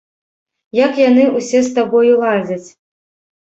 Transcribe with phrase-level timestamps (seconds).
[0.77, 2.69] Як яны ўсе з табою ладзяць?